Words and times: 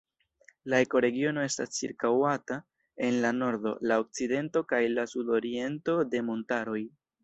La 0.73 0.79
ekoregiono 0.85 1.43
estas 1.49 1.75
ĉirkaŭata 1.75 2.59
en 3.11 3.21
la 3.27 3.33
nordo, 3.43 3.77
la 3.93 4.01
okcidento 4.07 4.67
kaj 4.75 4.85
la 4.99 5.09
sudoriento 5.17 6.01
de 6.15 6.29
montaroj. 6.35 6.87